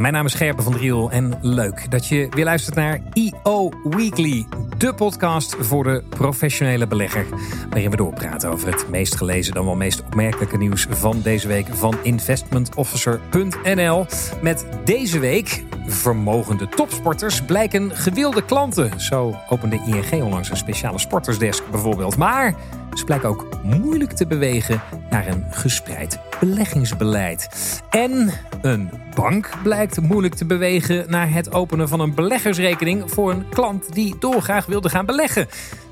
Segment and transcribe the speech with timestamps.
[0.00, 4.46] Mijn naam is Gerben van Driel en leuk dat je weer luistert naar EO Weekly,
[4.78, 7.26] de podcast voor de professionele belegger.
[7.70, 11.66] Waarin we doorpraten over het meest gelezen, dan wel meest opmerkelijke nieuws van deze week
[11.66, 14.06] van investmentofficer.nl.
[14.42, 19.00] Met deze week vermogende topsporters blijken gewilde klanten.
[19.00, 22.16] Zo opende ING onlangs een speciale sportersdesk bijvoorbeeld.
[22.16, 22.54] Maar
[22.94, 27.48] ze blijken ook moeilijk te bewegen naar een gespreid beleggingsbeleid.
[27.90, 28.30] En
[28.62, 33.92] een bank blijkt moeilijk te bewegen naar het openen van een beleggersrekening voor een klant
[33.92, 35.48] die dolgraag wilde gaan beleggen.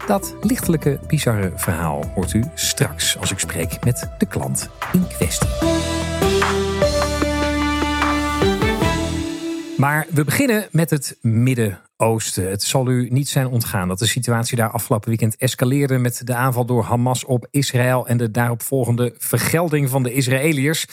[0.06, 5.77] Dat lichtelijke, bizarre verhaal hoort u straks als ik spreek met de klant in kwestie.
[9.78, 12.50] Maar we beginnen met het Midden-Oosten.
[12.50, 16.34] Het zal u niet zijn ontgaan dat de situatie daar afgelopen weekend escaleerde met de
[16.34, 20.86] aanval door Hamas op Israël en de daaropvolgende vergelding van de Israëliërs.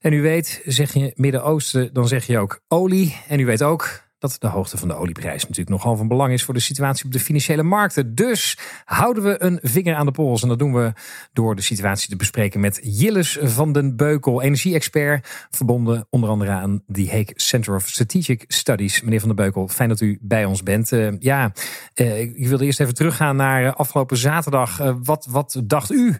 [0.00, 3.16] En u weet, zeg je Midden-Oosten, dan zeg je ook olie.
[3.28, 6.44] En u weet ook dat de hoogte van de olieprijs natuurlijk nogal van belang is
[6.44, 8.14] voor de situatie op de financiële markten.
[8.14, 10.42] Dus houden we een vinger aan de pols.
[10.42, 10.92] En dat doen we
[11.32, 16.82] door de situatie te bespreken met Jilles van den Beukel, energie-expert, verbonden onder andere aan
[16.92, 19.02] the Hague Center of Strategic Studies.
[19.02, 20.92] Meneer van den Beukel, fijn dat u bij ons bent.
[20.92, 21.52] Uh, ja,
[21.94, 24.94] uh, ik wilde eerst even teruggaan naar uh, afgelopen zaterdag.
[25.02, 26.16] wat, wat dacht u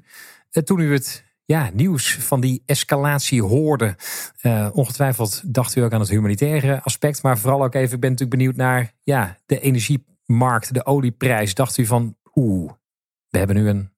[0.65, 3.97] toen u het ja, nieuws van die escalatie hoorde.
[4.43, 7.23] Uh, ongetwijfeld dacht u ook aan het humanitaire aspect.
[7.23, 11.55] Maar vooral ook even, ik ben natuurlijk benieuwd naar ja, de energiemarkt, de olieprijs.
[11.55, 12.73] Dacht u van, oeh,
[13.29, 13.93] we hebben nu een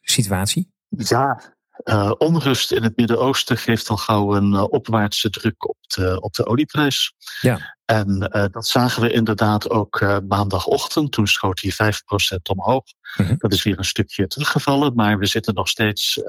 [0.00, 0.72] situatie?
[0.88, 1.40] Ja,
[1.84, 6.34] uh, onrust in het Midden-Oosten geeft al gauw een uh, opwaartse druk op de, op
[6.34, 7.12] de olieprijs.
[7.40, 7.76] Ja.
[7.84, 11.12] En uh, dat zagen we inderdaad ook maandagochtend.
[11.12, 12.84] Toen schoot hij 5% omhoog.
[13.00, 13.34] -hmm.
[13.38, 16.20] Dat is weer een stukje teruggevallen, maar we zitten nog steeds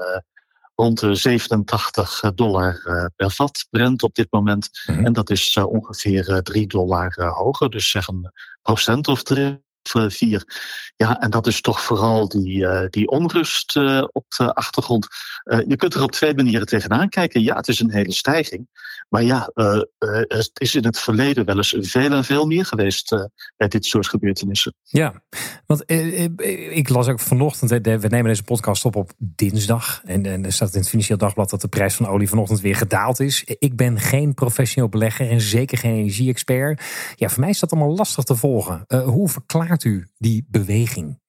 [0.80, 2.80] rond de 87 dollar
[3.16, 4.68] per vat Brent op dit moment.
[4.86, 5.06] Mm -hmm.
[5.06, 8.32] En dat is ongeveer 3 dollar hoger, dus zeg een
[8.62, 10.44] procent of drie vier.
[10.96, 15.06] Ja, en dat is toch vooral die, uh, die onrust uh, op de achtergrond.
[15.44, 17.42] Uh, je kunt er op twee manieren tegenaan kijken.
[17.42, 18.68] Ja, het is een hele stijging.
[19.08, 19.50] Maar ja,
[20.28, 24.08] het is in het verleden wel eens veel en veel meer geweest bij dit soort
[24.08, 24.74] gebeurtenissen.
[24.82, 25.22] Ja,
[25.66, 25.82] want
[26.70, 30.02] ik las ook vanochtend, we nemen deze podcast op op dinsdag.
[30.04, 32.76] En, en er staat in het Financieel Dagblad dat de prijs van olie vanochtend weer
[32.76, 33.44] gedaald is.
[33.44, 36.82] Ik ben geen professioneel belegger en zeker geen energie-expert.
[37.14, 38.84] Ja, voor mij is dat allemaal lastig te volgen.
[39.04, 39.28] hoe
[39.76, 41.20] verklaart u die beweging?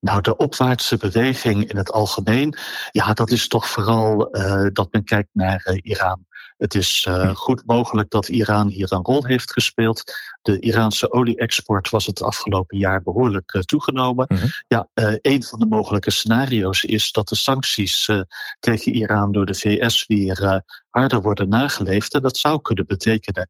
[0.00, 2.56] Nou, de opwaartse beweging in het algemeen,
[2.90, 6.28] ja, dat is toch vooral uh, dat men kijkt naar uh, Iran.
[6.56, 10.12] Het is uh, goed mogelijk dat Iran hier een rol heeft gespeeld.
[10.42, 14.26] De Iraanse olie-export was het afgelopen jaar behoorlijk uh, toegenomen.
[14.28, 14.48] Mm -hmm.
[14.68, 18.10] Ja, uh, een van de mogelijke scenario's is dat de sancties
[18.58, 22.14] tegen Iran door de VS weer harder worden nageleefd.
[22.14, 23.48] En dat zou kunnen betekenen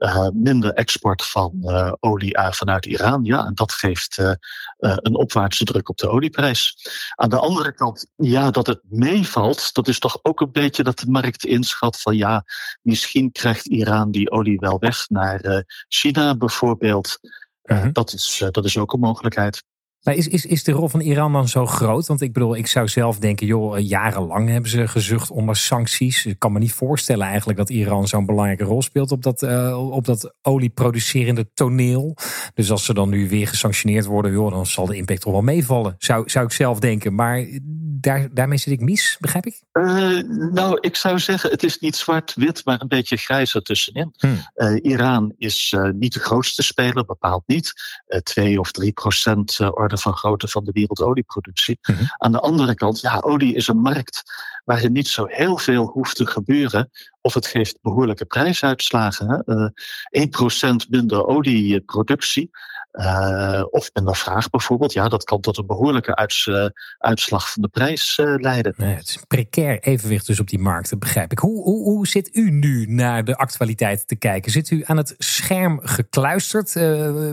[0.00, 3.24] uh, minder export van uh, olie vanuit Iran.
[3.24, 4.32] Ja, en dat geeft uh,
[4.78, 6.76] een opwaartse druk op de olieprijs.
[7.14, 10.98] Aan de andere kant, ja, dat het meevalt, dat is toch ook een beetje dat
[10.98, 12.44] de markt inschat van ja,
[12.82, 17.18] misschien krijgt Iran die olie wel weg naar China bijvoorbeeld.
[17.62, 17.88] -huh.
[17.92, 19.62] dat, is, dat is ook een mogelijkheid.
[20.02, 22.06] Maar is, is, is de rol van Iran dan zo groot?
[22.06, 26.26] Want ik bedoel, ik zou zelf denken, joh, jarenlang hebben ze gezucht onder sancties.
[26.26, 29.90] Ik kan me niet voorstellen eigenlijk dat Iran zo'n belangrijke rol speelt op dat, uh,
[29.92, 32.16] op dat olieproducerende toneel.
[32.54, 35.42] Dus als ze dan nu weer gesanctioneerd worden, joh, dan zal de impact toch wel
[35.42, 35.94] meevallen.
[35.98, 37.14] Zou, zou ik zelf denken.
[37.14, 37.46] Maar
[38.00, 39.62] daar, daarmee zit ik mis, begrijp ik?
[39.72, 40.18] Uh,
[40.52, 44.14] nou, ik zou zeggen, het is niet zwart-wit, maar een beetje grijs ertussenin.
[44.16, 44.38] Hmm.
[44.56, 47.72] Uh, Iran is niet de grootste speler, bepaald niet.
[48.22, 49.58] 2 of 3 procent
[49.98, 51.78] van grootte van de wereldolieproductie.
[51.82, 52.06] Mm -hmm.
[52.16, 54.22] Aan de andere kant, ja, olie is een markt
[54.64, 56.90] waarin niet zo heel veel hoeft te gebeuren.
[57.20, 59.42] Of het geeft behoorlijke prijsuitslagen.
[59.46, 59.66] Uh,
[60.84, 62.50] 1% minder olieproductie.
[62.92, 64.92] Uh, of minder vraag bijvoorbeeld.
[64.92, 66.66] Ja, dat kan tot een behoorlijke uits, uh,
[66.98, 68.74] uitslag van de prijs uh, leiden.
[68.76, 71.38] Nee, het is een precair evenwicht dus op die markt, dat begrijp ik.
[71.38, 74.52] Hoe, hoe, hoe zit u nu naar de actualiteit te kijken?
[74.52, 76.74] Zit u aan het scherm gekluisterd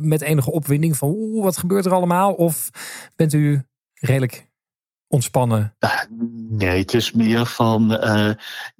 [0.01, 2.33] met enige opwinding van oeh, wat gebeurt er allemaal?
[2.33, 2.69] Of
[3.15, 3.63] bent u
[3.93, 4.49] redelijk
[5.07, 5.75] ontspannen?
[6.49, 7.87] Nee, het is meer van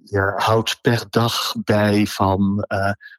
[0.04, 2.66] je houdt per dag bij van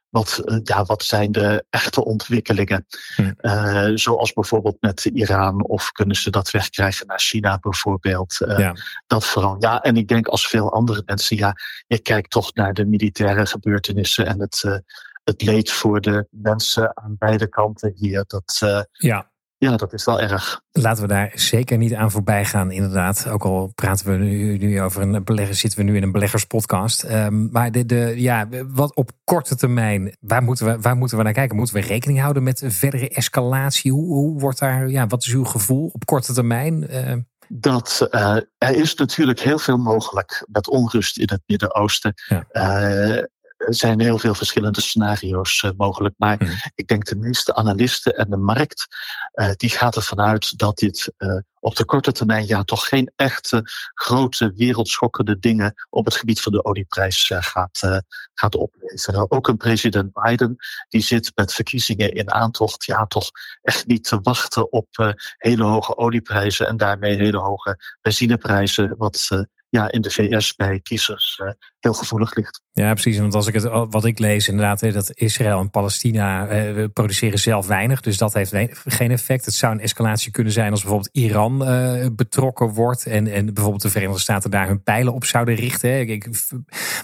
[0.09, 2.85] wat, ja, wat zijn de echte ontwikkelingen?
[3.15, 3.33] Hm.
[3.41, 8.37] Uh, zoals bijvoorbeeld met Iran, of kunnen ze dat wegkrijgen naar China bijvoorbeeld?
[8.39, 8.75] Uh, ja.
[9.07, 9.55] Dat vooral.
[9.59, 11.55] Ja, en ik denk als veel andere mensen, ja,
[11.87, 14.77] je kijkt toch naar de militaire gebeurtenissen en het, uh,
[15.23, 18.23] het leed voor de mensen aan beide kanten hier.
[18.27, 18.59] Dat,
[18.91, 19.31] ja.
[19.59, 20.61] Ja, dat is wel erg.
[20.71, 23.27] Laten we daar zeker niet aan voorbij gaan, inderdaad.
[23.27, 27.03] Ook al praten we nu, nu over een belegger, zitten we nu in een beleggerspodcast.
[27.03, 31.23] Um, maar de, de, ja, wat op korte termijn, waar moeten, we, waar moeten we
[31.23, 31.57] naar kijken?
[31.57, 33.91] Moeten we rekening houden met verdere escalatie?
[33.91, 36.87] Hoe, hoe wordt daar, ja, wat is uw gevoel op korte termijn?
[36.89, 37.13] Uh,
[37.47, 42.13] dat uh, er is natuurlijk heel veel mogelijk met onrust in het Midden-Oosten.
[42.27, 42.45] Ja.
[42.51, 43.29] Uh, er
[43.69, 46.15] zijn heel veel verschillende scenario's uh, mogelijk.
[46.17, 46.49] Maar mm.
[46.75, 48.87] ik denk de meeste analisten en de markt,
[49.33, 53.11] uh, die gaat ervan uit dat dit uh, op de korte termijn ja toch geen
[53.15, 53.61] echte
[53.93, 59.31] grote wereldschokkende dingen op het gebied van de olieprijs gaat, gaat opleveren.
[59.31, 60.55] Ook een president Biden,
[60.89, 63.29] die zit met verkiezingen in aantocht, ja toch
[63.61, 69.91] echt niet te wachten op hele hoge olieprijzen en daarmee hele hoge benzineprijzen, wat ja,
[69.91, 72.61] in de VS bij kiezers uh, heel gevoelig ligt.
[72.71, 73.19] Ja, precies.
[73.19, 77.67] Want als ik het, wat ik lees, inderdaad, dat Israël en Palestina uh, produceren zelf
[77.67, 78.01] weinig.
[78.01, 78.53] Dus dat heeft
[78.85, 79.45] geen effect.
[79.45, 83.05] Het zou een escalatie kunnen zijn als bijvoorbeeld Iran uh, betrokken wordt.
[83.05, 86.21] En, en bijvoorbeeld de Verenigde Staten daar hun pijlen op zouden richten.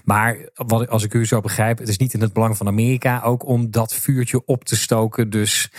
[0.04, 3.22] Maar wat, als ik u zo begrijp, het is niet in het belang van Amerika
[3.22, 5.30] ook om dat vuurtje op te stoken.
[5.30, 5.72] Dus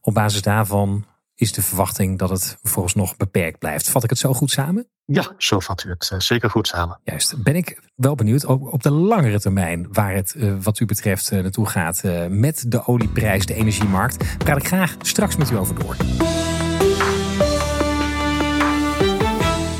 [0.00, 1.04] op basis daarvan
[1.42, 2.58] is de verwachting dat het
[2.94, 3.90] nog beperkt blijft.
[3.90, 4.88] Vat ik het zo goed samen?
[5.04, 7.00] Ja, zo vat u het uh, zeker goed samen.
[7.04, 7.42] Juist.
[7.42, 11.40] Ben ik wel benieuwd op de langere termijn waar het uh, wat u betreft uh,
[11.40, 14.38] naartoe gaat met de olieprijs, de energiemarkt.
[14.38, 15.96] Praat ik graag straks met u over door.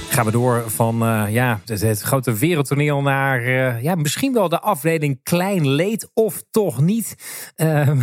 [0.09, 0.97] Gaan we door van
[1.31, 3.43] ja, het, het, grote wereldtoneel naar
[3.83, 7.15] ja, misschien wel de afdeling klein leed of toch niet.
[7.57, 8.01] Ehm,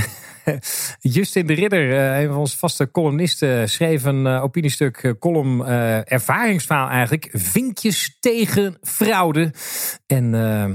[0.99, 5.65] Justin de Ridder, eh, een van onze vaste columnisten, schreef een eh, opiniestuk, eh, column,
[6.05, 7.29] ervaringsverhaal eigenlijk.
[7.33, 9.53] Vinkjes tegen fraude.
[10.05, 10.31] En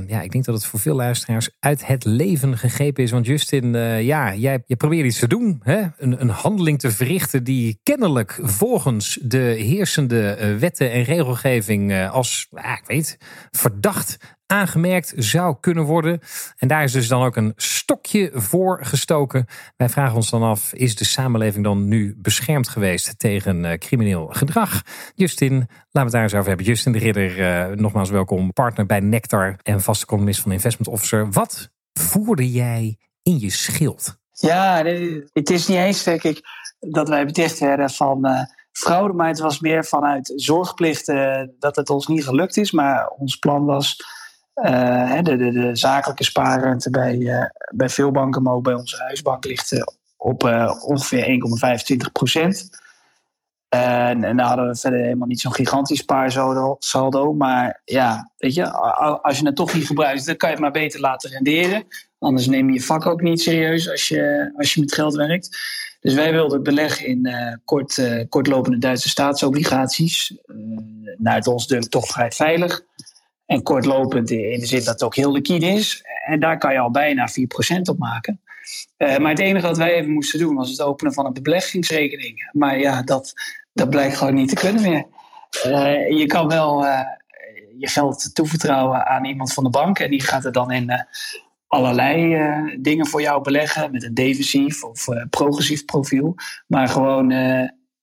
[0.09, 3.11] ja, ik denk dat het voor veel luisteraars uit het leven gegrepen is.
[3.11, 3.73] Want Justin,
[4.03, 5.61] ja, jij, je probeert iets te doen.
[5.63, 5.83] Hè?
[5.99, 12.83] Een, een handeling te verrichten die kennelijk volgens de heersende wetten en regelgeving als, ik
[12.87, 13.19] weet,
[13.51, 14.17] verdacht
[14.55, 16.21] aangemerkt zou kunnen worden.
[16.57, 19.47] En daar is dus dan ook een stokje voor gestoken.
[19.77, 24.27] Wij vragen ons dan af, is de samenleving dan nu beschermd geweest tegen uh, crimineel
[24.27, 24.83] gedrag?
[25.15, 26.67] Justin, laten we het daar eens over hebben.
[26.67, 31.31] Justin de Ridder, uh, nogmaals welkom, partner bij Nectar en vaste columnist van Investment Officer.
[31.31, 34.19] Wat voerde jij in je schild?
[34.31, 34.85] Ja,
[35.33, 36.41] het is niet eens, denk ik,
[36.81, 38.27] dat wij beticht werden van...
[38.27, 38.41] Uh,
[38.73, 41.07] fraude, maar het was meer vanuit zorgplicht
[41.59, 42.73] dat het ons niet gelukt is.
[42.73, 43.97] Maar ons plan was
[44.55, 49.45] uh, de, de, zakelijke spaarrente bij, uh, bij veel banken, maar ook bij onze huisbank
[49.45, 49.83] ligt uh,
[50.17, 50.43] op
[50.81, 51.27] ongeveer
[51.97, 52.83] 1,25 procent.
[53.69, 57.33] En, en daar hadden we verder helemaal niet zo'n gigantisch spaarsaldo.
[57.33, 58.71] Maar ja, weet je,
[59.23, 61.85] als je het toch niet gebruikt, dan kan je het maar beter laten renderen.
[62.19, 65.59] Anders neem je je vak ook niet serieus als je, als je met geld werkt.
[66.01, 67.29] Dus wij wilden beleggen in
[67.65, 70.37] kort, kortlopende Duitse staatsobligaties.
[71.17, 72.85] naar het ons dunkt toch vrij veilig.
[73.47, 76.05] En kortlopend in de zin dat het ook heel liquide is.
[76.27, 77.29] En daar kan je al bijna
[77.79, 78.41] 4% op maken.
[78.99, 82.51] Uh, maar het enige wat wij even moesten doen was het openen van een beleggingsrekening.
[82.53, 83.33] Maar ja, dat,
[83.73, 85.07] dat blijkt gewoon niet te kunnen meer.
[85.67, 87.01] Uh, je kan wel uh,
[87.79, 89.99] je geld toevertrouwen aan iemand van de bank.
[89.99, 91.07] En die gaat er dan in
[91.67, 92.37] allerlei
[92.81, 93.91] dingen voor jou beleggen.
[93.91, 96.35] Met een defensief of progressief profiel.
[96.67, 97.33] Maar gewoon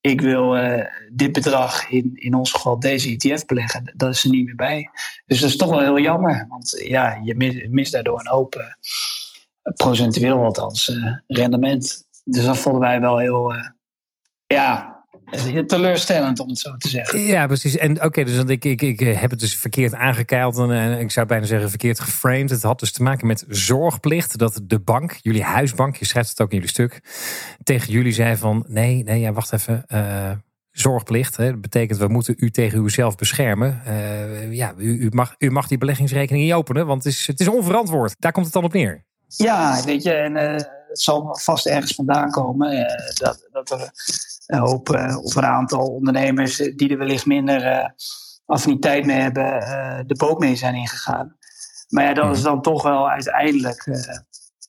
[0.02, 4.30] ik wil uh, dit bedrag, in, in ons geval deze ETF beleggen, dat is er
[4.30, 4.90] niet meer bij.
[5.26, 9.74] Dus dat is toch wel heel jammer, want ja, je mist daardoor een hoop, uh,
[9.74, 10.92] procentueel althans,
[11.28, 12.08] rendement.
[12.24, 13.54] Dus dat vonden wij wel heel,
[14.48, 15.01] ja,
[15.68, 17.20] teleurstellend om het zo te zeggen.
[17.20, 17.78] Ja, precies.
[17.78, 20.58] En oké, dus ik, ik, ik heb het dus verkeerd aangekeild.
[20.58, 22.50] En ik zou bijna zeggen verkeerd geframed.
[22.50, 24.38] Het had dus te maken met zorgplicht.
[24.38, 27.02] Dat de bank, jullie huisbank, je schrijft het ook in jullie stuk,
[27.64, 29.86] tegen jullie zei van nee, nee, ja, wacht even.
[29.94, 30.32] Uh,
[30.72, 31.38] zorgplicht.
[31.38, 31.52] Hè.
[31.52, 33.82] Dat betekent we moeten u tegen uzelf beschermen.
[34.50, 38.16] Ja, u, u, mag, u mag die beleggingsrekening niet openen, want is, het is onverantwoord.
[38.20, 39.04] Daar komt het dan op neer.
[39.38, 40.52] Ja, weet je, en uh,
[40.88, 43.92] het zal vast ergens vandaan komen uh, dat, dat er
[44.46, 44.90] een hoop
[45.24, 47.94] of een aantal ondernemers die er wellicht minder
[48.46, 51.38] affiniteit mee hebben, de boot mee zijn ingegaan.
[51.90, 52.48] Maar ja, dat is mhm.
[52.48, 53.86] dan toch wel uiteindelijk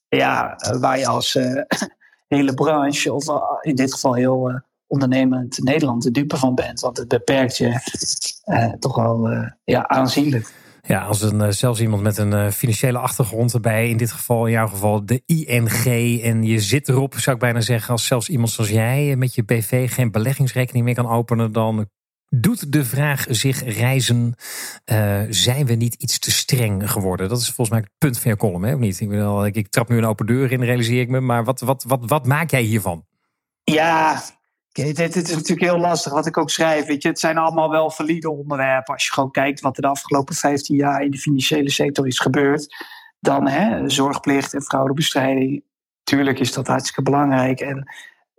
[0.08, 1.38] ja, waar je als
[2.28, 3.24] hele branche, of
[3.60, 6.80] in dit geval heel ondernemend Nederland, de dupe van bent.
[6.80, 7.80] Want het beperkt je
[8.78, 9.28] toch wel
[9.64, 10.52] ja, aanzienlijk.
[10.92, 14.46] Ja, als een, eh, zelfs iemand met een eh, financiële achtergrond erbij, in dit geval,
[14.46, 15.84] in jouw geval de ING,
[16.22, 19.44] en je zit erop, zou ik bijna zeggen, als zelfs iemand zoals jij met je
[19.44, 21.88] BV geen beleggingsrekening meer kan openen, dan
[22.28, 24.34] doet de vraag zich reizen:
[25.28, 27.28] zijn we niet iets te streng geworden?
[27.28, 28.74] Dat is volgens mij het punt van je column, hè?
[28.74, 29.00] of niet?
[29.00, 29.10] Ik,
[29.44, 32.00] ik, ik trap nu een open deur in, realiseer ik me, maar wat, wat, wat,
[32.06, 33.06] wat maak jij hiervan?
[33.64, 34.22] Ja,
[34.72, 36.86] Kijk, dit, is natuurlijk heel lastig wat ik ook schrijf.
[36.86, 38.94] Weet je, het zijn allemaal wel valide onderwerpen.
[38.94, 42.18] Als je gewoon kijkt wat er de afgelopen 15 jaar in de financiële sector is
[42.18, 42.86] gebeurd.
[43.20, 45.64] Dan hè, zorgplicht en fraudebestrijding.
[46.02, 47.60] Tuurlijk is dat hartstikke belangrijk.
[47.60, 47.88] En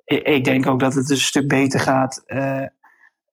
[0.06, 2.66] ik denk ook dat het een stuk beter gaat uh,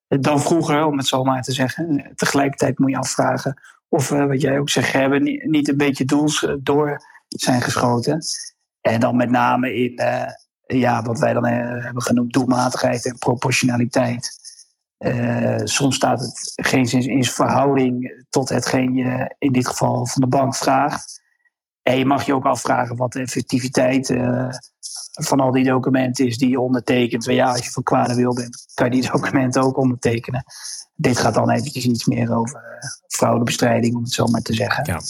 [0.09, 2.13] dan vroeger, om het zo maar te zeggen.
[2.15, 6.43] Tegelijkertijd moet je afvragen of, uh, wat jij ook zegt, hebben niet een beetje doels
[6.43, 8.19] uh, door zijn geschoten.
[8.81, 10.01] En dan met name in
[10.79, 14.39] ja, wat wij dan hebben genoemd doelmatigheid en proportionaliteit.
[15.65, 20.29] soms staat het geen zin in verhouding tot hetgeen je in dit geval van de
[20.29, 21.23] bank vraagt.
[21.83, 24.11] En je mag je ook afvragen wat de effectiviteit
[25.13, 27.25] van al die documenten is die je ondertekent.
[27.25, 30.45] ja, als je van kwade wil bent, kan je die documenten ook ondertekenen.
[30.95, 34.85] Dit gaat dan eventjes iets meer over uh, fraudebestrijding, om het zo maar te zeggen.
[34.87, 35.01] Ja,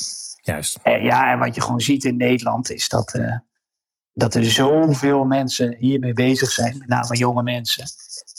[0.42, 0.78] juist.
[0.82, 3.20] En, ja, en wat je gewoon ziet in Nederland is dat,
[4.12, 7.84] dat er zoveel mensen hiermee bezig zijn, met name jonge mensen.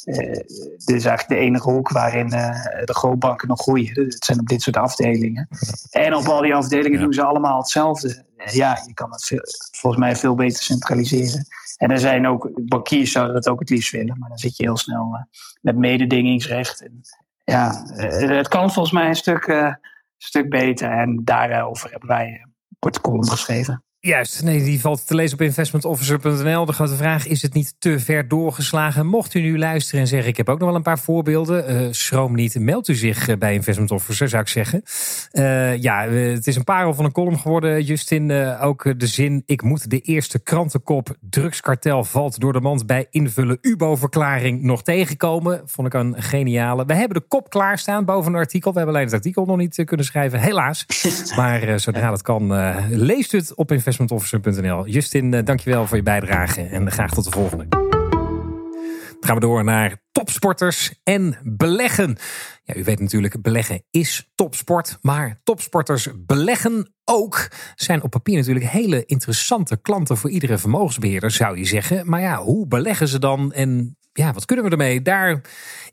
[0.05, 4.03] Uh, dit is eigenlijk de enige hoek waarin de grootbanken nog groeien.
[4.03, 5.47] Het zijn op dit soort afdelingen.
[5.89, 8.25] En op al die afdelingen doen ze allemaal hetzelfde.
[8.51, 11.45] Ja, je kan het veel, volgens mij veel beter centraliseren.
[11.77, 14.63] En er zijn ook, bankiers zouden dat ook het liefst willen, maar dan zit je
[14.63, 15.21] heel snel uh,
[15.61, 16.81] met mededingingsrecht.
[16.81, 17.01] En,
[17.43, 19.75] ja, het kan volgens mij een stuk,
[20.17, 20.91] stuk beter.
[20.91, 23.83] En daarover hebben wij een korte column geschreven.
[24.03, 26.65] Juist, nee, die valt te lezen op investmentofficer.nl.
[26.65, 29.05] De grote vraag, is het niet te ver doorgeslagen?
[29.05, 31.83] Mocht u nu luisteren en zeggen, ik heb ook nog wel een paar voorbeelden.
[31.83, 34.83] Uh, schroom niet, meld u zich eh, bij Investment Officer, zou ik zeggen.
[35.31, 38.31] Uh, ja, het is een parel van een column geworden, Justin.
[38.59, 41.15] Ook de zin, ik moet de eerste krantenkop...
[41.19, 45.61] drugskartel valt door de mand bij invullen UBO-verklaring nog tegenkomen.
[45.65, 46.85] Vond ik een geniale.
[46.85, 48.71] We hebben de kop klaarstaan boven een artikel.
[48.71, 50.85] We hebben alleen het artikel nog niet kunnen schrijven, helaas.
[51.35, 52.53] Maar zodra dat kan,
[52.89, 54.87] leest u het op Investment investmentofficer.nl.
[54.87, 57.65] Justin, uh, dankjewel voor je bijdrage en graag tot de volgende.
[57.67, 62.17] Dan gaan we door naar topsporters en beleggen.
[62.63, 64.97] Ja, u weet natuurlijk, beleggen is topsport.
[65.01, 67.47] Maar topsporters beleggen ook.
[67.75, 72.09] Zijn op papier natuurlijk hele interessante klanten voor iedere vermogensbeheerder, zou je zeggen.
[72.09, 75.01] Maar ja, hoe beleggen ze dan en ja, wat kunnen we ermee?
[75.01, 75.41] Daar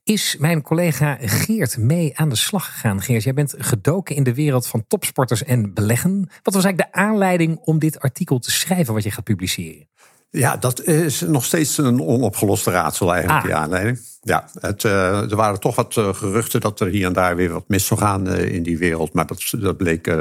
[0.04, 3.02] is mijn collega Geert mee aan de slag gegaan.
[3.02, 6.28] Geert, jij bent gedoken in de wereld van topsporters en beleggen.
[6.42, 9.88] Wat was eigenlijk de aanleiding om dit artikel te schrijven wat je gaat publiceren?
[10.30, 13.46] Ja, dat is nog steeds een onopgeloste raadsel eigenlijk, ah.
[13.46, 14.00] die aanleiding.
[14.20, 17.52] Ja, het, uh, er waren toch wat uh, geruchten dat er hier en daar weer
[17.52, 19.12] wat mis zou gaan uh, in die wereld.
[19.12, 20.16] Maar dat, dat bleek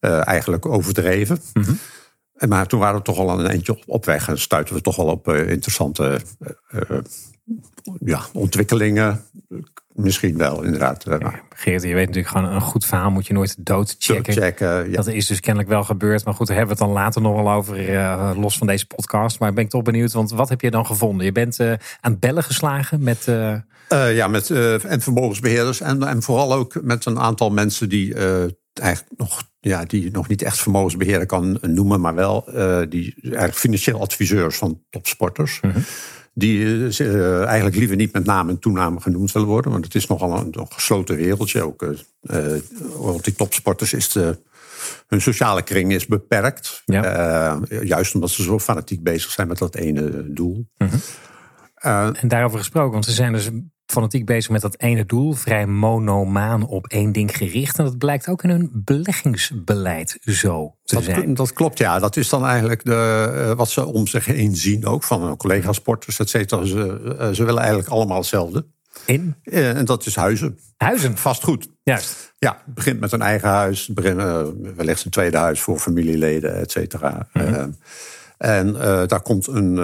[0.00, 1.40] eigenlijk overdreven.
[1.52, 1.78] Mm -hmm.
[2.34, 5.06] Maar toen waren we toch al een eindje op, weg en stuiten we toch wel
[5.06, 6.20] op interessante
[8.04, 9.24] ja, ontwikkelingen.
[9.94, 11.04] Misschien wel, inderdaad.
[11.48, 14.32] Geert, je weet natuurlijk gewoon een goed verhaal moet je nooit doodchecken.
[14.32, 14.96] checken, ja.
[14.96, 16.24] Dat is dus kennelijk wel gebeurd.
[16.24, 18.86] Maar goed, daar hebben we het dan later nog wel over, uh, los van deze
[18.86, 19.38] podcast.
[19.38, 21.24] Maar ben ik toch benieuwd, want wat heb je dan gevonden?
[21.24, 23.26] Je bent uh, aan bellen geslagen met...
[23.26, 23.56] Uh...
[23.88, 25.80] ja, met en vermogensbeheerders.
[25.80, 28.14] En, en vooral ook met een aantal mensen die
[28.72, 32.00] eigenlijk nog, ja, die nog niet echt vermogensbeheerder kan noemen.
[32.00, 32.44] Maar wel
[32.88, 35.60] die eigenlijk financieel adviseurs van topsporters.
[35.60, 35.72] Mm
[36.34, 39.72] die uh, eigenlijk liever niet met naam en toename genoemd willen worden.
[39.72, 41.62] Want het is nogal een, een gesloten wereldje.
[41.62, 41.96] Ook uh,
[42.94, 44.38] rond die topsporters is de,
[45.06, 46.82] hun sociale kring is beperkt.
[46.84, 47.60] Ja.
[47.68, 50.68] juist omdat ze zo fanatiek bezig zijn met dat ene doel.
[50.76, 52.14] Mm -hmm.
[52.14, 53.50] en daarover gesproken, want ze zijn dus
[53.86, 57.78] fanatiek bezig met dat ene doel, vrij monomaan op één ding gericht.
[57.78, 61.34] En dat blijkt ook in hun beleggingsbeleid zo te dat, zijn.
[61.34, 61.98] Dat klopt, ja.
[61.98, 66.18] Dat is dan eigenlijk de, eh, wat ze om zich heen zien, ook van collega-sporters,
[66.18, 66.64] et cetera.
[66.64, 68.66] Ze, eh, ze willen eigenlijk allemaal hetzelfde.
[69.06, 69.34] In?
[69.42, 70.58] Eh, en dat is huizen.
[70.76, 71.16] Huizen?
[71.16, 71.68] Vastgoed.
[71.82, 72.34] Juist.
[72.38, 73.90] Ja, het begint met een eigen huis,
[74.76, 77.28] wellicht een tweede huis voor familieleden, et cetera.
[77.32, 77.70] Mhm.
[78.38, 78.72] en
[79.06, 79.74] daar komt een,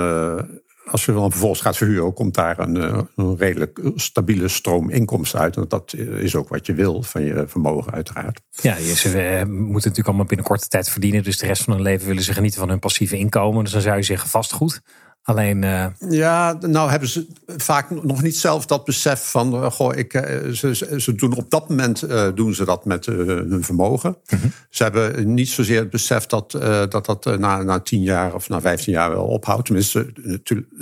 [0.91, 5.41] als je dan vervolgens gaat verhuren, komt daar een, eh, een redelijk stabiele stroom inkomsten
[5.41, 5.57] uit.
[5.57, 8.41] En dat is ook wat je wil van je vermogen, uiteraard.
[8.51, 11.23] Ja, ze eh, moeten natuurlijk allemaal binnen korte tijd verdienen.
[11.23, 13.65] Dus de rest van hun leven willen ze genieten van hun passieve inkomen.
[13.65, 14.81] Dus dan zou je zeggen vastgoed.
[15.23, 15.63] Alleen.
[15.63, 15.87] Uh...
[16.09, 19.55] Ja, nou hebben ze vaak nog niet zelf dat besef van.
[19.55, 23.65] Uh, goh, ik, uh, ze, ze doen op dat moment doen ze dat met hun
[23.65, 24.17] vermogen.
[24.31, 24.49] Mhm.
[24.71, 26.51] Ze hebben niet zozeer het besef dat
[26.91, 29.65] dat, dat na, na tien jaar of na vijftien jaar wel ophoudt.
[29.65, 30.13] Tenminste,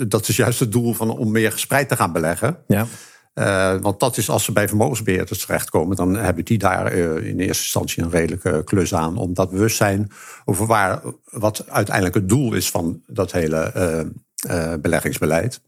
[0.07, 2.57] dat is juist het doel van om meer gespreid te gaan beleggen.
[2.67, 2.87] Ja.
[3.81, 8.03] want dat is als ze bij vermogensbeheerders terechtkomen, dan hebben die daar in eerste instantie
[8.03, 9.17] een redelijke klus aan.
[9.17, 10.11] Om dat bewustzijn
[10.45, 13.71] over waar, wat uiteindelijk het doel is van dat hele
[14.47, 15.61] uh, beleggingsbeleid.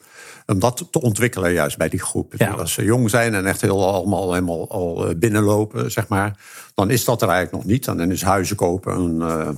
[0.45, 2.33] Om dat te ontwikkelen juist bij die groep.
[2.57, 6.39] Als ze jong zijn en echt heel allemaal helemaal al eh, binnenlopen, zeg maar,
[6.73, 7.85] dan is dat er eigenlijk nog niet.
[7.85, 9.49] Dan is huizen kopen een, uh,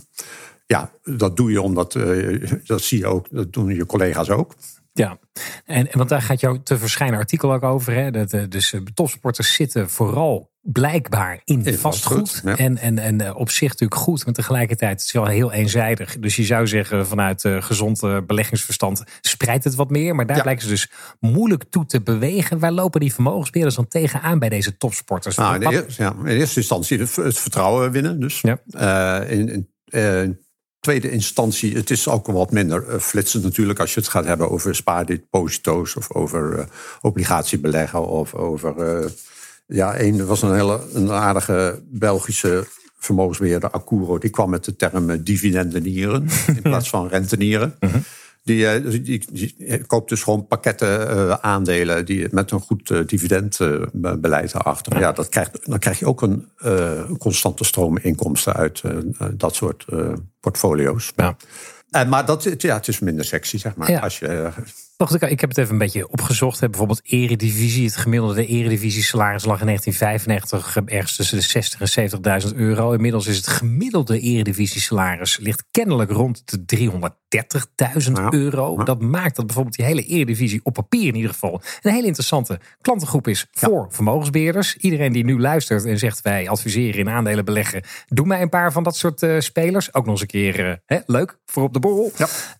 [0.65, 1.97] ja, dat doe je omdat,
[2.63, 4.55] dat zie je ook, dat doen je collega's ook.
[4.93, 5.17] Ja,
[5.65, 7.93] en, want daar gaat jouw te verschijnen artikel ook over.
[7.93, 8.11] Hè?
[8.11, 12.41] Dat, uh, dus uh, topsporters zitten vooral blijkbaar in, vastgoed.
[12.43, 12.57] ja.
[12.57, 16.19] En, en, en uh, op zich natuurlijk goed, maar tegelijkertijd is het wel heel eenzijdig.
[16.19, 20.15] Dus je zou zeggen vanuit gezond beleggingsverstand spreidt het wat meer.
[20.15, 20.41] Maar daar ja.
[20.41, 22.59] blijken ze dus moeilijk toe te bewegen.
[22.59, 25.35] Waar lopen die vermogensbeheerders dan tegenaan bij deze topsporters?
[25.35, 28.19] Nou, in, de, ja, in eerste instantie het, vertrouwen winnen.
[28.19, 29.21] Dus ja.
[29.21, 29.69] in, in
[30.83, 34.49] tweede instantie, het is ook wat minder uh, flitsend natuurlijk als je het gaat hebben
[34.49, 36.63] over spaardeposito's of over uh,
[37.01, 39.01] obligatiebeleggen of over.
[39.03, 39.09] Uh,
[39.65, 45.23] ja, een was een hele een aardige Belgische vermogensbeheerder, Accuro, die kwam met de term
[45.23, 47.75] dividendenieren in plaats van rentenieren.
[47.79, 48.03] Mm
[48.43, 54.53] Die, die, die, koopt dus gewoon pakketten uh, aandelen die, met een goed uh, dividendbeleid
[54.53, 54.99] erachter.
[54.99, 58.81] Ja, dat krijgt, dan krijg je ook een uh, constante stroom inkomsten uit
[59.33, 59.85] dat soort
[60.39, 61.11] portfolio's.
[61.15, 61.35] Ja.
[62.07, 63.91] Maar dat, ja, het is minder sexy, zeg maar.
[63.91, 63.99] Ja.
[63.99, 64.51] Als je,
[64.97, 66.59] Wacht, ik heb het even een beetje opgezocht.
[66.59, 67.85] Bijvoorbeeld Eredivisie.
[67.85, 72.91] Het gemiddelde Eredivisie salaris lag in 1995 ergens tussen de 60 en 70.000 euro.
[72.91, 78.75] Inmiddels is het gemiddelde Eredivisie salaris ligt kennelijk rond de 330.000 ja, euro.
[78.77, 78.83] Ja.
[78.83, 82.59] Dat maakt dat bijvoorbeeld die hele Eredivisie op papier in ieder geval een hele interessante
[82.81, 83.95] klantengroep is voor ja.
[83.95, 84.75] vermogensbeheerders.
[84.75, 87.83] Iedereen die nu luistert en zegt wij adviseren in aandelen beleggen.
[88.07, 89.93] Doe mij een paar van dat soort uh, spelers.
[89.93, 92.11] Ook nog eens een keer uh, hè, leuk voor op de borrel.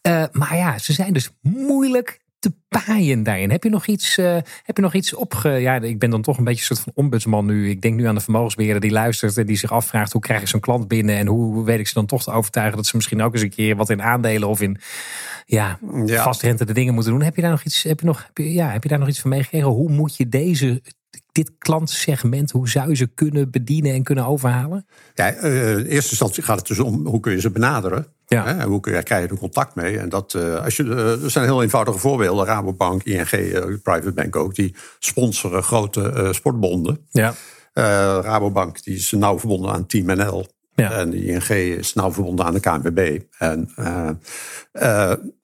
[0.07, 3.51] Uh, maar ja, ze zijn dus moeilijk te paaien daarin.
[3.51, 5.49] Heb je nog iets, uh, heb je nog iets opge...
[5.49, 7.69] Ja, ik ben dan toch een beetje een soort van ombudsman nu.
[7.69, 10.11] Ik denk nu aan de vermogensbeheerder die luistert en die zich afvraagt...
[10.11, 12.77] hoe krijg ik zo'n klant binnen en hoe weet ik ze dan toch te overtuigen...
[12.77, 14.77] dat ze misschien ook eens een keer wat in aandelen of in
[15.45, 16.23] ja, ja.
[16.23, 17.21] vastrente de dingen moeten doen.
[17.21, 19.07] Heb je daar nog iets, heb je nog, heb je, ja, heb je daar nog
[19.07, 19.67] iets van meegekregen?
[19.67, 20.81] Hoe moet je deze
[21.31, 24.85] dit klantsegment, hoe zou je ze kunnen bedienen en kunnen overhalen?
[25.13, 28.07] Ja, uh, in eerste instantie gaat het dus om hoe kun je ze benaderen.
[28.33, 28.45] Ja.
[28.45, 28.65] Hè?
[28.65, 29.99] Hoe krijg je er contact mee?
[29.99, 32.45] En dat, uh, als je, uh, er zijn heel eenvoudige voorbeelden.
[32.45, 33.29] Rabobank, ING,
[33.83, 34.55] Private Bank ook.
[34.55, 37.07] Die sponsoren grote sportbonden.
[37.11, 37.33] Ja.
[38.21, 40.45] Rabobank die is nauw verbonden aan Team NL.
[40.75, 40.91] Ja.
[40.91, 43.21] En de ING is nauw verbonden aan de KNVB.
[43.37, 43.69] En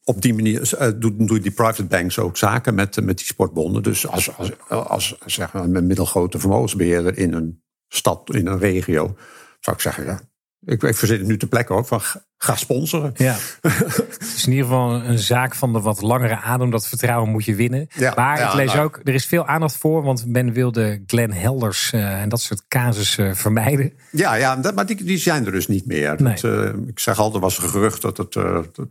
[0.09, 3.83] op die manier uh, doen, doen die private banks ook zaken met, met die sportbonden.
[3.83, 9.15] Dus als, als, als zeg maar, een middelgrote vermogensbeheerder in een stad, in een regio,
[9.59, 10.19] zou ik zeggen, ja,
[10.65, 12.01] ik, ik verzit het nu te plekke hoor, van
[12.37, 13.11] ga sponsoren.
[13.15, 13.35] Ja.
[13.61, 16.69] het is in ieder geval een zaak van de wat langere adem.
[16.69, 17.87] Dat vertrouwen moet je winnen.
[17.95, 20.03] Ja, maar ja, ik lees nou, ook, er is veel aandacht voor.
[20.03, 23.93] Want men wil de Glenn Helders uh, en dat soort casussen uh, vermijden.
[24.11, 26.15] Ja, ja dat, maar die, die zijn er dus niet meer.
[26.21, 26.33] Nee.
[26.33, 28.33] Dat, uh, ik zeg altijd, was er gerucht dat, het,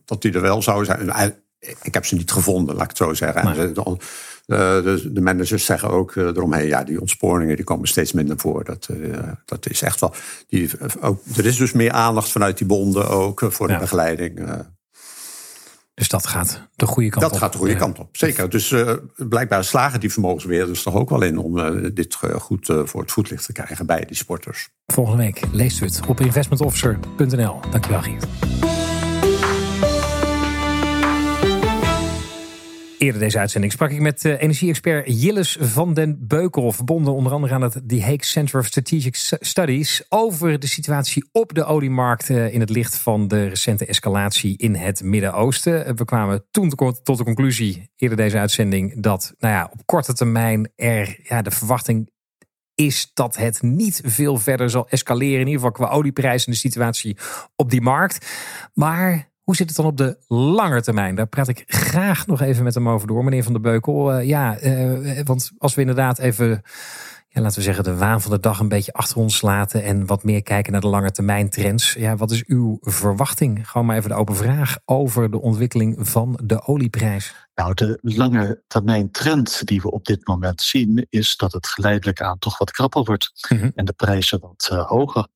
[0.04, 1.34] dat die er wel zou zijn.
[1.82, 3.56] Ik heb ze niet gevonden, laat ik het zo zeggen.
[3.56, 3.96] Nee.
[4.48, 8.38] De, de, de, managers zeggen ook uh, eromheen, ja, die ontsporingen die komen steeds minder
[8.38, 8.64] voor.
[8.64, 10.14] Dat, uh, dat is echt wel.
[10.46, 13.78] Die, ook, er is dus meer aandacht vanuit die bonden ook voor de ja.
[13.78, 14.64] begeleiding.
[15.94, 17.38] Dus dat gaat de goede kant dat op.
[17.38, 18.50] Dat gaat de goede kant op, zeker.
[18.50, 18.74] Dus
[19.16, 21.54] blijkbaar slagen die vermogensbeheerders toch ook wel in om
[21.94, 24.68] dit goed voor het voetlicht te krijgen bij die sporters.
[24.86, 27.60] Volgende week leest u het op investmentofficer.nl.
[27.70, 28.26] Dankjewel, Geert.
[32.98, 37.54] Eerder deze uitzending sprak ik met uh, energie-expert Jilles van den Beukel, verbonden onder andere
[37.54, 42.54] aan het The Hague Center of Strategic Studies, over de situatie op de oliemarkt uh,
[42.54, 45.86] in het licht van de recente escalatie in het Midden-Oosten.
[45.86, 46.68] Uh, we kwamen toen
[47.02, 51.50] tot de conclusie, eerder deze uitzending, dat nou ja, op korte termijn er ja, de
[51.50, 52.10] verwachting
[52.74, 56.58] is dat het niet veel verder zal escaleren, in ieder geval qua olieprijs en de
[56.58, 57.16] situatie
[57.56, 58.26] op die markt.
[58.74, 61.14] Maar hoe zit het dan op de lange termijn?
[61.14, 64.18] Daar praat ik graag nog even met hem over door, meneer Van der Beukel.
[64.18, 66.62] Uh, ja, uh, want als we inderdaad even,
[67.28, 70.06] ja, laten we zeggen, de waan van de dag een beetje achter ons laten en
[70.06, 71.92] wat meer kijken naar de lange termijn trends.
[71.92, 73.68] Ja, wat is uw verwachting?
[73.70, 77.34] Gewoon maar even de open vraag over de ontwikkeling van de olieprijs.
[77.54, 82.20] Nou, de lange termijn trend die we op dit moment zien, is dat het geleidelijk
[82.20, 83.72] aan toch wat krapper wordt mm -hmm.
[83.74, 85.26] en de prijzen wat uh, hoger.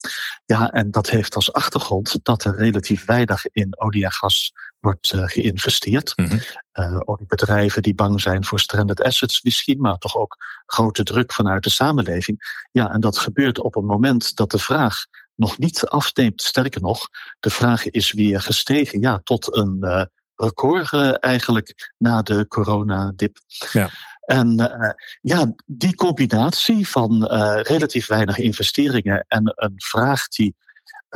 [0.45, 4.53] Ja, en dat heeft als achtergrond dat er relatief weinig in olie en gas
[4.83, 6.13] wordt uh, geïnvesteerd.
[6.17, 6.41] Mm -hmm.
[6.75, 11.63] uh, oliebedrijven die bang zijn voor stranded assets misschien, maar toch ook grote druk vanuit
[11.63, 12.67] de samenleving.
[12.71, 16.43] Ja, en dat gebeurt op een moment dat de vraag nog niet afneemt.
[16.43, 17.09] Sterker nog,
[17.41, 23.39] de vraag is weer gestegen ja, tot een record uh, eigenlijk na de coronadip.
[23.73, 23.91] Ja.
[24.23, 24.91] En uh,
[25.21, 27.25] ja, die combinatie van
[27.63, 30.57] relatief weinig investeringen en een vraag die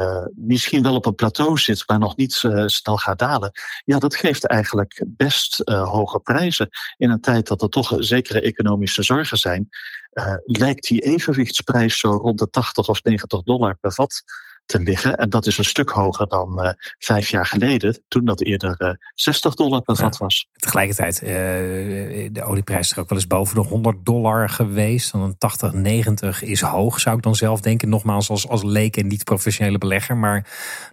[0.00, 2.32] uh, misschien wel op een plateau zit, maar nog niet
[2.66, 3.50] snel gaat dalen.
[3.84, 6.68] Ja, dat geeft eigenlijk best hoge prijzen.
[6.96, 9.68] In een tijd dat er toch zekere economische zorgen zijn,
[10.44, 14.22] lijkt die evenwichtsprijs zo rond de 80 of 90 dollar per vat
[14.66, 15.16] te liggen.
[15.16, 18.90] En dat is een stuk hoger dan uh, vijf jaar geleden, toen dat eerder uh,
[19.14, 20.48] 60 dollar per vat was.
[20.52, 21.28] Tegelijkertijd, uh,
[22.32, 25.12] de olieprijs is er ook wel eens boven de 100 dollar geweest.
[25.12, 27.88] Dan een 80, 90 is hoog, zou ik dan zelf denken.
[27.88, 30.46] Nogmaals, als, als leek en niet professionele belegger, maar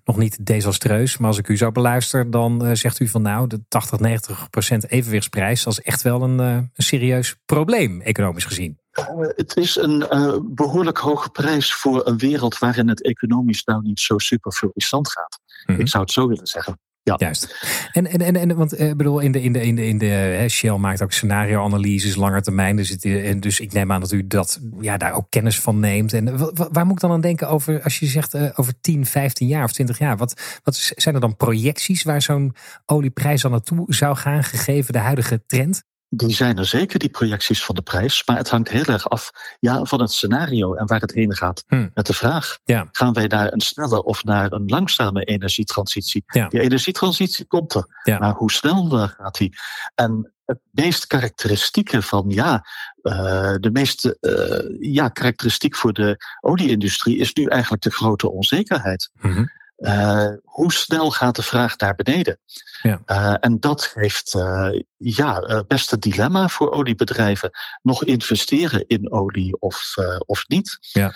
[0.04, 1.18] nog niet desastreus.
[1.18, 4.90] Maar als ik u zou beluisteren, dan zegt u van nou, de 80, 90 procent
[4.90, 8.82] evenwichtsprijs, dat is echt wel een, een serieus probleem, economisch gezien.
[9.00, 13.82] Uh, het is een uh, behoorlijk hoge prijs voor een wereld waarin het economisch nou
[13.82, 15.40] niet zo super florissant gaat.
[15.66, 15.84] Mm -hmm.
[15.84, 16.80] Ik zou het zo willen zeggen.
[17.04, 17.16] Ja.
[17.18, 17.66] Juist.
[17.92, 20.06] En, en, en, en want ik bedoel, in de, in de, in de, in de
[20.06, 22.76] hè, Shell maakt ook scenario-analyses, langer termijn.
[22.76, 25.80] Dus, het, en dus ik neem aan dat u dat, ja, daar ook kennis van
[25.80, 26.14] neemt.
[26.14, 26.38] En
[26.72, 29.64] waar moet ik dan aan denken over, als je zegt uh, over 10, 15 jaar
[29.64, 30.18] of 20 jaar?
[30.18, 35.00] Wat, wat zijn er dan projecties waar zo'n olieprijs dan naartoe zou gaan, gegeven de
[35.00, 35.84] huidige trend?
[36.16, 38.26] Die zijn er zeker, die projecties van de prijs.
[38.26, 41.64] Maar het hangt heel erg af ja, van het scenario en waar het heen gaat.
[41.68, 41.92] Hmm.
[41.94, 42.88] Met de vraag, ja.
[42.92, 46.24] gaan wij naar een snelle of naar een langzame energietransitie?
[46.26, 46.48] Ja.
[46.48, 47.86] Die energietransitie komt er.
[48.04, 48.20] Ja.
[48.20, 49.56] Maar hoe snel gaat die?
[49.96, 52.66] En het meest karakteristieke van, ja,
[53.02, 59.10] uh, de meest uh, ja, karakteristiek voor de olieindustrie is nu eigenlijk de grote onzekerheid.
[59.22, 59.52] Mm -hmm.
[59.78, 62.40] Uh, hoe snel gaat de vraag naar beneden?
[62.82, 63.02] Ja.
[63.06, 67.50] Uh, en dat heeft uh, ja, best een dilemma voor oliebedrijven.
[67.82, 69.94] Nog investeren in olie of,
[70.26, 70.78] of niet.
[70.80, 71.14] Ja.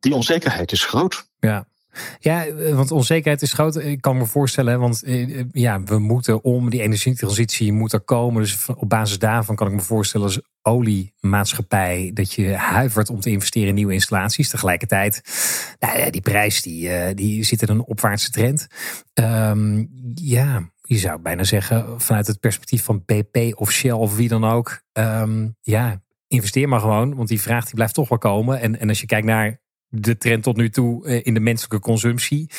[0.00, 1.28] die onzekerheid is groot.
[1.38, 1.67] Ja.
[2.18, 3.76] Ja, want onzekerheid is groot.
[3.76, 5.02] Ik kan me voorstellen, want
[5.52, 8.42] ja, we moeten om die energietransitie moet er komen.
[8.42, 13.30] Dus op basis daarvan kan ik me voorstellen als oliemaatschappij dat je huivert om te
[13.30, 14.48] investeren in nieuwe installaties.
[14.48, 15.20] Tegelijkertijd,
[15.78, 18.66] nou die prijs die, die zit in een opwaartse trend.
[19.14, 24.28] Um, ja, je zou bijna zeggen vanuit het perspectief van BP of Shell of wie
[24.28, 24.82] dan ook.
[24.92, 28.60] Um, ja, investeer maar gewoon, want die vraag die blijft toch wel komen.
[28.60, 32.50] En, en als je kijkt naar de trend tot nu toe in de menselijke consumptie,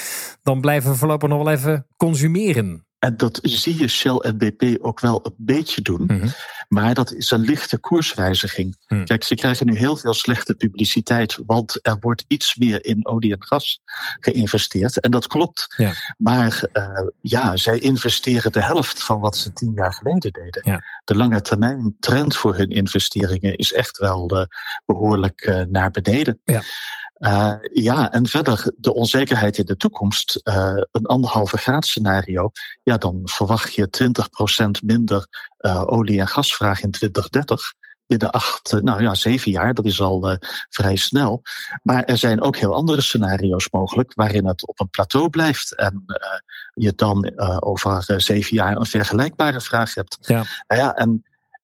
[0.44, 2.88] dan blijven we voorlopig nog wel even consumeren.
[3.00, 6.02] En dat zie je Shell en BP ook wel een beetje doen.
[6.02, 6.32] Mm -hmm.
[6.70, 8.78] Maar dat is een lichte koerswijziging.
[8.88, 9.06] Mm.
[9.06, 13.34] Kijk, ze krijgen nu heel veel slechte publiciteit, want er wordt iets meer in olie
[13.34, 13.82] en gas
[14.20, 15.00] geïnvesteerd.
[15.00, 15.74] En dat klopt.
[15.78, 15.94] Ja.
[16.18, 20.62] Maar uh, ja, zij investeren de helft van wat ze tien jaar geleden deden.
[20.63, 20.84] Ja.
[21.04, 24.44] De lange termijn trend voor hun investeringen is echt wel uh,
[24.86, 26.39] behoorlijk uh, naar beneden.
[26.44, 26.62] Ja.
[27.20, 30.42] Uh, ja, en verder de onzekerheid in de toekomst.
[30.44, 32.52] Uh, een anderhalve graad scenario.
[32.84, 33.90] Ja, dan verwacht je
[34.82, 35.28] 20% minder
[35.60, 37.74] uh, olie- en gasvraag in 2030.
[38.08, 40.38] Binnen acht, nou ja, zeven jaar, dat is al
[40.70, 41.42] vrij snel.
[41.84, 46.04] Maar er zijn ook heel andere scenario's mogelijk, waarin het op een plateau blijft en
[46.74, 50.18] je dan over zeven jaar een vergelijkbare vraag hebt.
[50.22, 50.44] Ja.
[50.68, 51.24] Nou ja, en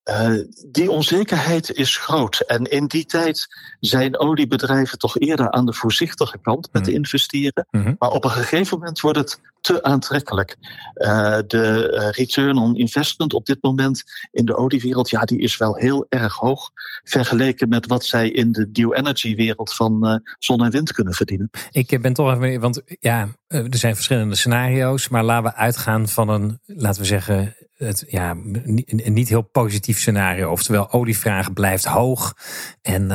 [0.09, 2.39] uh, die onzekerheid is groot.
[2.39, 3.47] En in die tijd
[3.79, 6.93] zijn oliebedrijven toch eerder aan de voorzichtige kant met Mm.
[6.93, 7.67] investeren.
[7.71, 7.93] Mhm.
[7.99, 10.57] Maar op een gegeven moment wordt het te aantrekkelijk.
[10.95, 15.57] Uh, de uh, return on investment op dit moment in de oliewereld, ja, die is
[15.57, 16.71] wel heel erg hoog.
[17.03, 21.13] Vergeleken met wat zij in de new energy wereld van uh, zon en wind kunnen
[21.13, 21.49] verdienen.
[21.71, 26.29] Ik ben toch even, want ja, er zijn verschillende scenario's, maar laten we uitgaan van
[26.29, 30.51] een, laten we zeggen, het, ja, een niet heel positief scenario.
[30.51, 32.35] Oftewel, olievraag blijft hoog.
[32.81, 33.07] En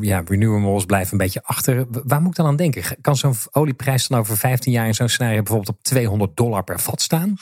[0.00, 1.86] ja, renewables blijven een beetje achter.
[2.04, 2.82] Waar moet ik dan aan denken?
[3.00, 6.80] Kan zo'n olieprijs dan over 15 jaar in zo'n scenario bijvoorbeeld op 200 dollar per
[6.80, 7.36] vat staan?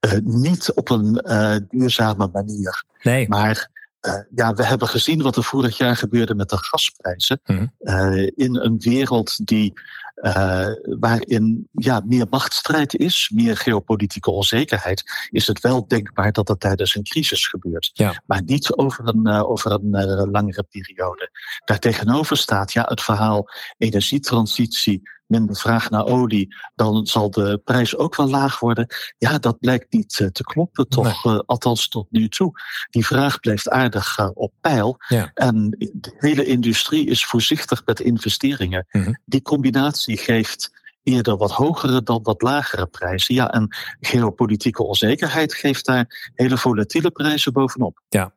[0.00, 1.22] Uh, niet op een
[1.68, 2.84] duurzame manier.
[3.02, 3.28] Nee.
[3.28, 3.70] Maar
[4.06, 7.40] uh, ja, we hebben gezien wat er vorig jaar gebeurde met de gasprijzen.
[7.44, 7.72] Mm.
[7.80, 9.72] Uh, in een wereld die,
[10.16, 10.66] uh,
[10.98, 16.94] waarin ja, meer machtsstrijd is, meer geopolitieke onzekerheid, is het wel denkbaar dat dat tijdens
[16.94, 17.90] een crisis gebeurt.
[17.92, 18.22] Ja.
[18.26, 21.30] Maar niet over een, over een langere periode.
[21.64, 28.16] Daartegenover staat ja, het verhaal energietransitie minder vraag naar olie, dan zal de prijs ook
[28.16, 28.86] wel laag worden.
[29.18, 31.24] Ja, dat blijkt niet uh, te kloppen, toch?
[31.24, 31.34] Nee.
[31.34, 32.52] Uh, althans tot nu toe.
[32.90, 34.96] Die vraag blijft aardig uh, op peil.
[35.08, 35.30] Ja.
[35.34, 38.86] En de hele industrie is voorzichtig met investeringen.
[38.90, 39.20] Mm -hmm.
[39.24, 40.70] Die combinatie geeft
[41.02, 43.34] eerder wat hogere dan wat lagere prijzen.
[43.34, 48.00] Ja, en geopolitieke onzekerheid geeft daar hele volatiele prijzen bovenop.
[48.08, 48.32] Ja,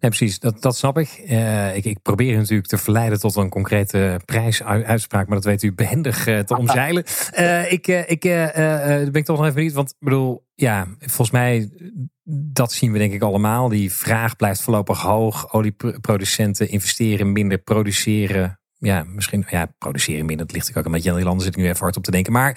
[0.00, 1.22] Nee, precies, dat, dat snap ik.
[1.30, 1.84] Uh, ik.
[1.84, 6.38] Ik probeer natuurlijk te verleiden tot een concrete prijsuitspraak, maar dat weet u behendig uh,
[6.38, 7.04] te omzeilen.
[7.38, 11.70] Uh, ik ik ben ik toch nog even benieuwd, want ik bedoel, ja, volgens mij,
[12.52, 13.68] dat zien we denk ik allemaal.
[13.68, 15.52] Die vraag blijft voorlopig hoog.
[15.52, 20.46] Olieproducenten investeren minder, produceren ja, misschien ja, produceren minder.
[20.46, 22.10] Dat ligt ook een beetje aan die landen, zit ik nu even hard op te
[22.10, 22.32] denken.
[22.32, 22.50] Maar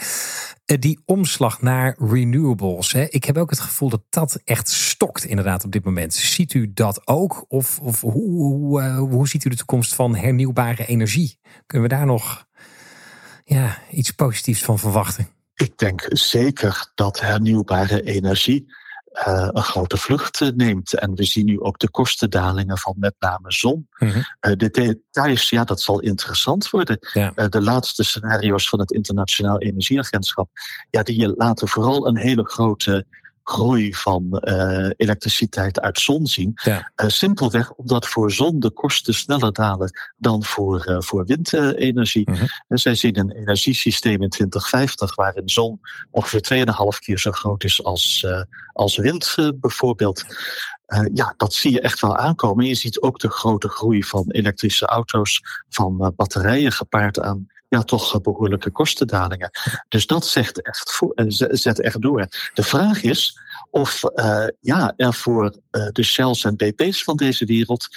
[0.66, 2.92] uh, die omslag naar renewables.
[2.92, 6.14] Hè, ik heb ook het gevoel dat dat echt stokt inderdaad op dit moment.
[6.14, 7.46] Ziet u dat ook?
[7.48, 11.40] Of, of hoe, hoe, hoe ziet u de toekomst van hernieuwbare energie?
[11.66, 12.46] Kunnen we daar nog
[13.44, 15.28] ja, iets positiefs van verwachten?
[15.54, 18.66] Ik denk zeker dat hernieuwbare energie
[19.28, 20.94] uh, een grote vlucht neemt.
[20.94, 23.88] En we zien nu ook de kostendalingen van met name zon.
[23.98, 24.18] Mm -hmm.
[24.18, 24.24] uh,
[24.56, 26.98] de details, ja, dat zal interessant worden.
[27.14, 27.32] Ja.
[27.36, 30.50] Uh, de laatste scenario's van het Internationaal Energieagentschap,
[30.90, 33.06] ja, die laten vooral een hele grote
[33.48, 36.52] groei van uh, elektriciteit uit zon zien.
[36.64, 36.92] Ja.
[36.96, 42.30] Uh, simpelweg omdat voor zon de kosten sneller dalen dan voor, uh, voor windenergie.
[42.30, 42.48] Mm -hmm.
[42.68, 45.80] En zij zien een energiesysteem in 2050 waarin zon
[46.12, 48.28] ongeveer 2,5 keer zo groot is als,
[48.74, 50.26] als wind bijvoorbeeld.
[50.88, 52.66] Uh, ja, dat zie je echt wel aankomen.
[52.66, 57.84] Je ziet ook de grote groei van elektrische auto's, van uh, batterijen gepaard aan ja,
[57.84, 59.50] toch behoorlijke kostendalingen.
[59.90, 61.14] Dus dat zegt echt voor,
[61.50, 62.28] zet echt door.
[62.54, 65.56] De vraag is of uh, ja, er voor
[65.92, 67.88] de Shells en BP's van deze wereld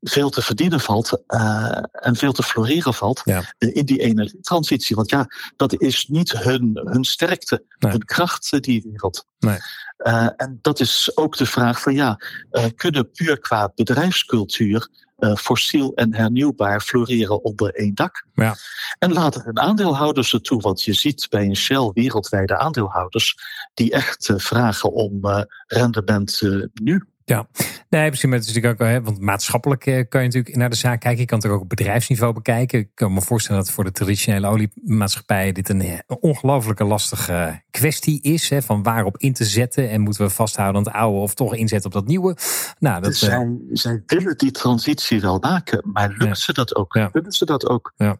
[0.00, 3.54] veel te verdienen valt uh, en veel te floreren valt ja.
[3.58, 4.96] in die energietransitie.
[4.96, 7.92] Want ja, dat is niet hun, hun sterkte, nee.
[7.92, 9.26] hun kracht, die wereld.
[9.38, 9.58] Nee.
[9.98, 12.20] Uh, en dat is ook de vraag van ja,
[12.52, 18.24] uh, kunnen puur qua bedrijfscultuur uh, fossiel en hernieuwbaar floreren onder één dak.
[18.34, 18.56] Ja.
[18.98, 23.36] En laten hun aandeelhouders er toe, want je ziet bij een Shell wereldwijde aandeelhouders
[23.74, 26.42] die echt uh, vragen om uh, rendement
[26.74, 27.04] nu.
[27.28, 27.48] Ja,
[27.88, 31.20] nee, het is natuurlijk ook, hè, want maatschappelijk kan je natuurlijk naar de zaak kijken.
[31.20, 32.78] Je kan het ook op bedrijfsniveau bekijken.
[32.78, 38.48] Ik kan me voorstellen dat voor de traditionele oliemaatschappijen dit een ongelooflijke lastige kwestie is.
[38.48, 41.54] Hè, van waarop in te zetten en moeten we vasthouden aan het oude of toch
[41.54, 42.36] inzetten op dat nieuwe.
[42.78, 46.34] Nou, dat, zij, zij willen die transitie wel maken, maar lukt ja.
[46.34, 46.94] ze dat ook?
[46.94, 47.08] Ja.
[47.12, 47.92] Willen ze dat ook?
[47.96, 48.16] Ja.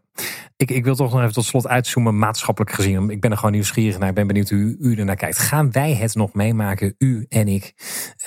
[0.57, 3.11] Ik, ik wil toch nog even tot slot uitzoomen, maatschappelijk gezien.
[3.11, 4.09] Ik ben er gewoon nieuwsgierig naar.
[4.09, 5.39] Ik ben benieuwd hoe u, u ernaar kijkt.
[5.39, 7.75] Gaan wij het nog meemaken, u en ik,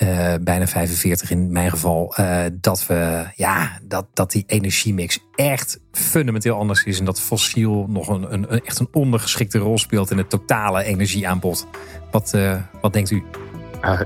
[0.02, 5.80] uh, bijna 45 in mijn geval, uh, dat we, ja, dat, dat die energiemix echt
[5.92, 6.98] fundamenteel anders is.
[6.98, 11.66] En dat fossiel nog een, een, echt een ondergeschikte rol speelt in het totale energieaanbod.
[12.10, 13.24] Wat, uh, wat denkt u?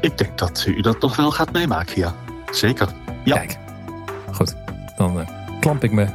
[0.00, 2.14] ik denk dat u dat nog wel gaat meemaken, ja.
[2.50, 2.88] Zeker.
[3.24, 3.36] Ja.
[3.36, 3.58] Kijk,
[4.32, 4.54] goed.
[4.96, 5.28] Dan
[5.60, 6.06] klamp ik me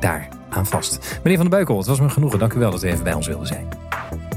[0.00, 1.18] daar aan vast.
[1.22, 2.38] Meneer Van den Beukel, het was me genoegen.
[2.38, 3.79] Dank u wel dat u even bij ons wilde zijn.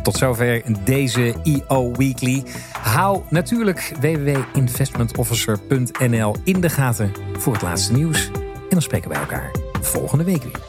[0.03, 2.43] Tot zover deze EO Weekly.
[2.71, 8.27] Hou natuurlijk www.investmentofficer.nl in de gaten voor het laatste nieuws.
[8.27, 10.59] En dan spreken wij elkaar volgende week weer.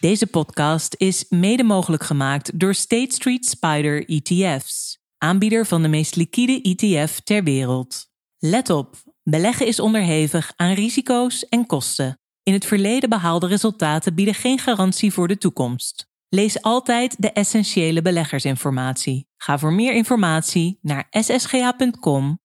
[0.00, 6.16] Deze podcast is mede mogelijk gemaakt door State Street Spider ETF's, aanbieder van de meest
[6.16, 8.10] liquide ETF ter wereld.
[8.38, 8.96] Let op.
[9.22, 12.21] Beleggen is onderhevig aan risico's en kosten.
[12.44, 16.06] In het verleden behaalde resultaten bieden geen garantie voor de toekomst.
[16.28, 19.28] Lees altijd de essentiële beleggersinformatie.
[19.36, 22.40] Ga voor meer informatie naar ssga.com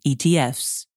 [0.00, 0.91] ETF's.